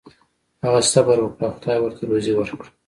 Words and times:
هغه 0.63 0.79
صبر 0.93 1.17
وکړ 1.21 1.41
او 1.47 1.51
خدای 1.57 1.77
ورته 1.81 2.01
روزي 2.11 2.31
ورکړه. 2.35 2.69